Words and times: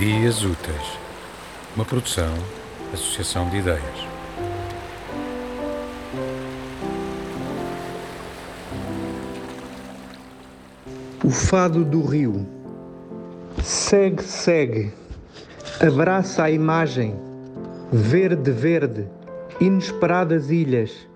Dias 0.00 0.42
Úteis, 0.42 0.98
uma 1.76 1.84
produção, 1.84 2.32
associação 2.90 3.50
de 3.50 3.58
ideias. 3.58 4.08
O 11.22 11.28
fado 11.28 11.84
do 11.84 12.00
rio. 12.00 12.46
Segue, 13.62 14.22
segue, 14.22 14.90
abraça 15.86 16.44
a 16.44 16.50
imagem, 16.50 17.14
verde, 17.92 18.50
verde, 18.52 19.06
inesperadas 19.60 20.50
ilhas, 20.50 21.06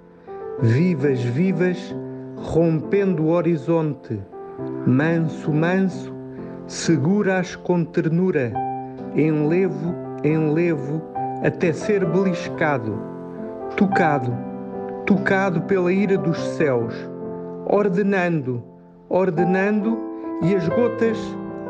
vivas, 0.60 1.22
vivas, 1.22 1.78
rompendo 2.36 3.22
o 3.22 3.30
horizonte, 3.30 4.20
manso, 4.86 5.50
manso, 5.50 6.12
segura-as 6.66 7.56
com 7.56 7.82
ternura, 7.82 8.52
enlevo, 9.14 9.94
enlevo, 10.22 11.02
até 11.44 11.72
ser 11.72 12.04
beliscado, 12.06 12.98
tocado, 13.76 14.32
tocado 15.06 15.62
pela 15.62 15.92
ira 15.92 16.16
dos 16.16 16.38
céus, 16.56 16.94
ordenando, 17.66 18.62
ordenando, 19.08 19.98
e 20.42 20.54
as 20.54 20.68
gotas 20.68 21.18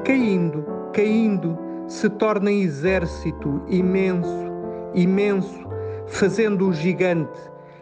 caindo, 0.05 0.65
caindo, 0.93 1.59
se 1.87 2.09
tornem 2.09 2.63
exército 2.63 3.63
imenso, 3.69 4.53
imenso, 4.95 5.69
fazendo 6.07 6.69
o 6.69 6.73
gigante, 6.73 7.39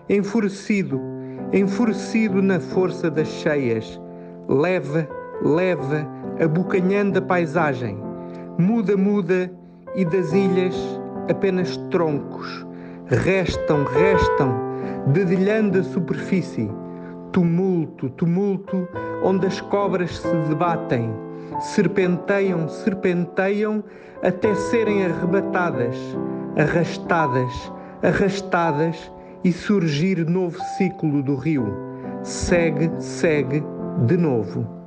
enfurecido, 0.08 1.00
enfurecido 1.52 2.42
na 2.42 2.58
força 2.58 3.10
das 3.10 3.28
cheias, 3.28 4.00
leva, 4.48 5.08
leva, 5.40 6.06
abocanhando 6.42 7.18
a 7.18 7.22
paisagem, 7.22 7.98
muda, 8.58 8.96
muda, 8.96 9.50
e 9.94 10.04
das 10.04 10.32
ilhas 10.32 10.74
apenas 11.30 11.76
troncos, 11.90 12.66
restam, 13.06 13.84
restam, 13.84 14.54
dedilhando 15.08 15.78
a 15.78 15.82
superfície, 15.82 16.70
tumulto, 17.30 18.08
tumulto, 18.10 18.88
onde 19.22 19.46
as 19.46 19.60
cobras 19.60 20.16
se 20.16 20.34
debatem, 20.48 21.12
serpenteiam, 21.60 22.68
serpenteiam, 22.68 23.84
até 24.22 24.54
serem 24.54 25.04
arrebatadas, 25.04 25.96
arrastadas, 26.56 27.72
arrastadas 28.02 29.12
e 29.44 29.52
surgir 29.52 30.24
novo 30.28 30.58
ciclo 30.76 31.22
do 31.22 31.34
rio. 31.34 31.66
Segue, 32.22 32.90
segue 33.00 33.62
de 34.06 34.16
novo. 34.16 34.81